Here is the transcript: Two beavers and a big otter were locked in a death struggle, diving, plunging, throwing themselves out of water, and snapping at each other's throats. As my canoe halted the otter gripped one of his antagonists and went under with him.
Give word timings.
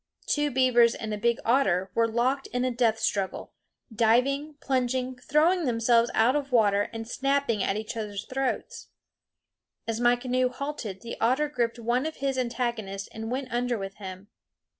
Two 0.25 0.49
beavers 0.49 0.95
and 0.95 1.13
a 1.13 1.17
big 1.19 1.37
otter 1.45 1.91
were 1.93 2.07
locked 2.07 2.47
in 2.47 2.65
a 2.65 2.71
death 2.71 2.97
struggle, 2.97 3.53
diving, 3.93 4.55
plunging, 4.59 5.15
throwing 5.17 5.65
themselves 5.65 6.09
out 6.15 6.35
of 6.35 6.51
water, 6.51 6.89
and 6.91 7.07
snapping 7.07 7.61
at 7.61 7.77
each 7.77 7.95
other's 7.95 8.25
throats. 8.25 8.87
As 9.87 9.99
my 9.99 10.15
canoe 10.15 10.49
halted 10.49 11.01
the 11.03 11.17
otter 11.21 11.47
gripped 11.47 11.77
one 11.77 12.07
of 12.07 12.15
his 12.15 12.35
antagonists 12.35 13.09
and 13.11 13.29
went 13.29 13.53
under 13.53 13.77
with 13.77 13.97
him. 13.97 14.29